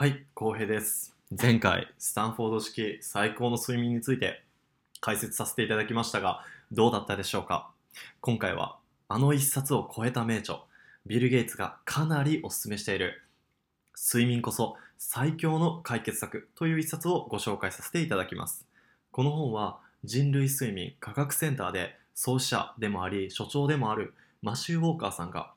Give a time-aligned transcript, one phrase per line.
[0.00, 1.14] はい、浩平です。
[1.30, 4.42] 前回、スタンフォード式最高の睡眠について
[5.02, 6.42] 解説させていただきましたが、
[6.72, 7.70] どうだったでしょうか？
[8.22, 8.78] 今回は、
[9.08, 10.60] あの一冊を超えた名著、
[11.04, 13.20] ビル・ゲイツがかなりお勧めしている、
[13.94, 18.66] 睡眠こそ最強の解決策という一冊をご紹介させていただきます。
[19.10, 25.52] この本は、人類睡眠科学センターで創始者でもあり、所長でもあるマシュー・ウォーカーさんが、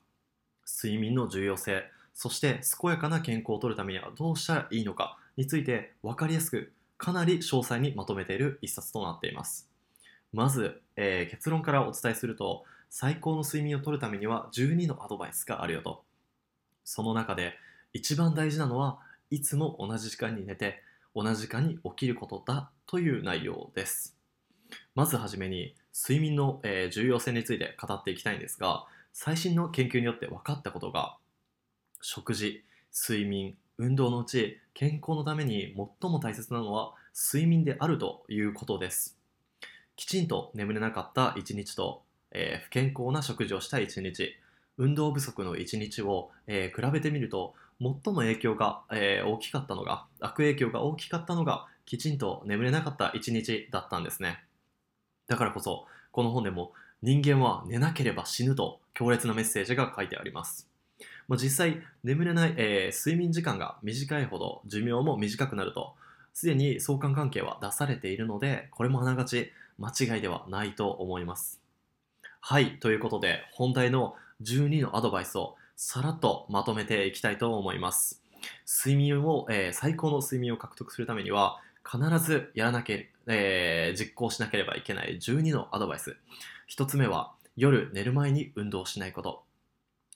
[0.68, 9.70] 睡眠の重要性、そして健やかな健康をとるためにはどうしたらいいのかについて分かりやすくかなり詳細にまとめている一冊となっています。
[10.32, 16.04] まず、えー結論からお伝えすると最高の睡眠をとるためには12のアドバイスがあるよと。
[16.86, 17.56] その中で
[17.93, 20.82] 一番大事なのはいつも同じ時間に寝て
[21.15, 24.15] 同じ時間に起きることだという内容です。
[24.95, 26.61] まずはじめに睡眠の、
[26.92, 31.18] 重要性について語っていきたいんですが最新の研究によって分かったことが
[32.06, 39.18] 食事睡眠運動のうち健康のために最も大切なのは睡眠であるということです。
[39.95, 44.36] きちんと眠れなかった一日と、えー不健康な食事をした一日
[44.78, 54.44] 運動不足の一日を、えー比べてみると最も影響が、えー大きかったのが悪影響が大きかったのがきちんと眠れなかった一日だったんですね。
[55.28, 60.73] だからこそこの本でも人間は寝なければ死ぬと強烈なメッセージが書いてあります。
[61.28, 65.94] まあ、実際眠れない、えー睡眠時間が短いほど寿命も短くなると
[66.34, 71.62] すでに相関関係は出されているのでこれもあながち間違いではないと思います。
[72.42, 78.22] はいということで本題の12のアドバイスをさらっとまとめていきたいと思います。
[78.67, 86.17] 睡眠を、えー最高の睡眠を獲得するためには必ずやらなけ、えー実行しなければいけない12のアドバイス。
[86.70, 89.44] 1つ目は夜寝る前に運動しないこと。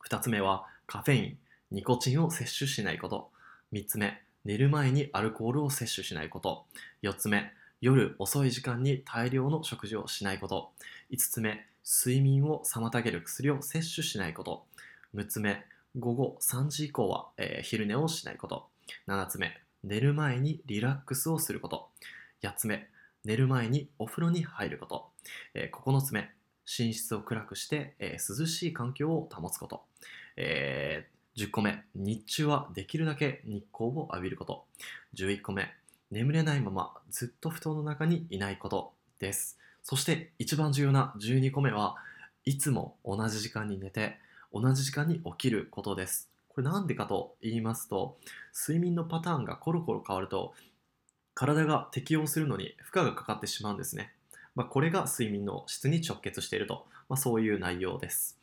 [0.09, 1.37] 2つ目はカフェイン、
[1.69, 3.29] ニコチンを摂取しないこと。
[3.73, 6.63] 3つ目、寝る前にアルコールを摂取しないこと。
[7.03, 10.71] 4つ目、夜遅い時間に大量の食事をしないこと。
[11.11, 14.65] 5つ目、睡眠を妨げる薬を摂取しないこと。
[15.13, 15.65] 6つ目、
[15.99, 18.69] 午後3時以降は、えー昼寝をしないこと。
[19.09, 21.89] 7つ目、寝る前にリラックスをすること。
[22.43, 22.87] 8つ目、
[23.25, 25.09] 寝る前にお風呂に入ること。
[25.53, 26.31] えー9つ目、
[26.79, 29.83] 寝室を暗くして、えー涼しい環境を保つこと。
[30.35, 34.65] えー10個目日中はできるだけ日光を浴びること。
[35.13, 35.71] 11個目
[36.09, 38.97] 眠れないままずっと布団の中にいないこと。
[39.19, 39.57] です。
[39.83, 41.95] そして一番重要な12個目は
[42.45, 44.17] いつも同じ時間に寝て
[44.53, 46.29] 同じ時間に起きることです。
[46.49, 48.17] これなんでかと言いますと
[48.53, 50.53] 睡眠のパターンがコロコロ変わると
[51.33, 54.11] 体が適応するのに負荷がかかってしまうんですね、
[54.57, 58.39] まあ、これが睡眠の質に直結していると、まあ、そういう内容です。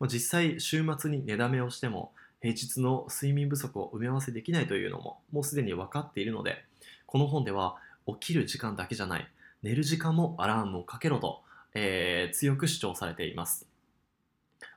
[0.00, 6.64] まあ実際週末に寝だめをしても平日の睡眠不足を埋め合わせできないというのももうすでに分かっているので
[7.06, 7.76] この本では
[8.08, 9.28] 起きる時間だけじゃない
[9.62, 11.42] 寝る時間もアラームをかけろと、
[11.74, 13.68] えー強く主張されています。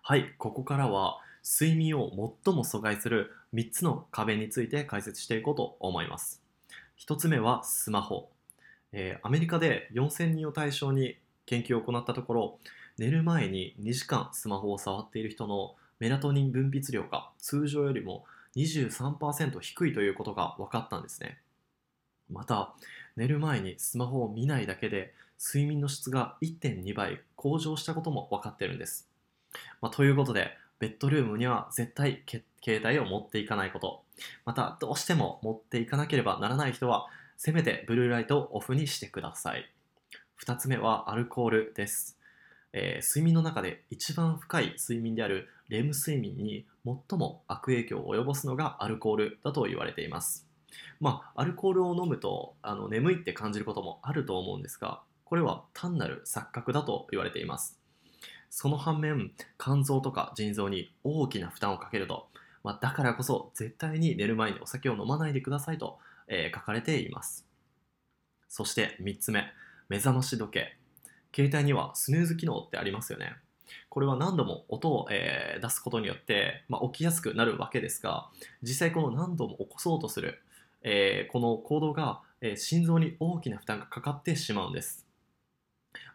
[0.03, 2.09] はいここからは睡眠を
[2.43, 6.43] 最も阻害する3つの壁について解説していこうと思います。
[6.99, 8.29] 1つ目はスマホ、
[8.97, 12.59] えーアメリカで4000人を対象に研究を行ったところ
[12.97, 18.23] 寝る前に2時間スマホを触っている人のメラトニン分泌量が通常よりも
[18.55, 21.39] 23%低いということが分かったんですね。
[22.31, 22.73] また
[23.17, 29.09] 寝る前にスマホを見ないだけで睡眠の質が1.2倍向上したことも分かっているんです、
[29.81, 34.03] まあということでベッドルームには絶対携帯を持っていかないこと。
[34.45, 37.07] またどうしても持っていかなければならない人は
[37.37, 39.69] せめてブルーライトをオフにしてください
[40.45, 42.17] 2つ目はアルコールです
[42.73, 50.47] えー睡眠の中で一番深い睡眠であるレム睡眠に最も悪影響を及ぼすのがアルコールだと言われています。
[50.99, 57.79] まあ、アルコールを飲むとあの眠いって感じることもあると思うんですが、これは単なる錯覚だと言われています。
[58.51, 62.27] その反面、肝臓とか腎臓に大きな負担をかけると、
[62.63, 67.45] まあ、だからこそ絶対に寝る前にお酒を飲まないでくださいと、えー書かれています。
[68.47, 69.45] そして3つ目、
[69.89, 70.77] 目覚まし時計。
[71.35, 73.35] 携帯にはスヌーズ機能ってありますよね。
[73.89, 78.29] これは何度も音を、えー出すことによって、まあ、起きやすくなるわけですが、
[78.61, 80.41] 実際この何度も起こそうとする、
[80.83, 85.05] えーこの行動が、えー心臓に大きな負担がかかってしまうんです。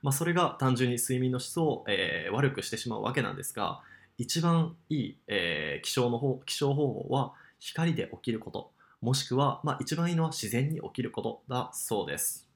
[0.02, 3.80] まあ、それが単純に睡眠の質を、えー悪くしてしまうわけなんですが、
[4.18, 12.46] 一番いい、えー起床の方起床方法は光で起きること、もしくは、まあ、一番いいのは自然に起きることだそうです。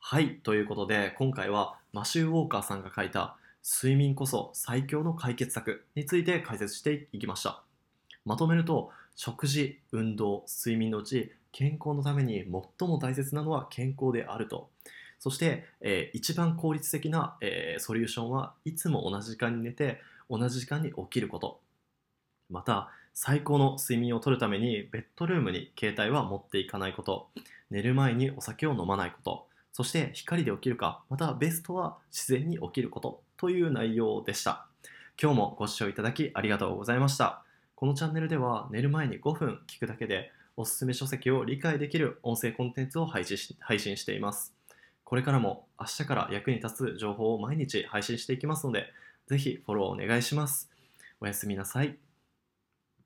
[0.00, 7.62] はい、ということで今回はマシュー・ウォーカーさんが書いた睡眠こそ最強の解決策について解説していきました。
[8.24, 12.44] まとめると食事運動睡眠のうち健康のために
[12.78, 14.68] 最も大切なのは健康であると
[15.20, 21.60] そして、えー一番効率的な、えーソリューションはいつも同じ時間に寝て同じ時間に起きること
[22.50, 27.28] また最高の睡眠をとるためにベッドルームに携帯は持っていかないこと。
[27.70, 29.46] 寝る前にお酒を飲まないこと。
[29.72, 33.22] そして光で起きるかまたベストは自然に起きること。
[33.36, 34.66] という内容でした。
[35.20, 37.42] 今日もご視聴いただきありがとうございました。
[37.74, 44.54] このチャンネルでは寝る前に5分聞くだけでおすすめ書籍を理解できる音声コンテンツを配信し配信しています。
[45.04, 48.86] これからも明日から役に立つ情報を毎日配信していきますので
[49.26, 50.70] ぜひフォローお願いします。
[51.20, 52.11] おやすみなさい。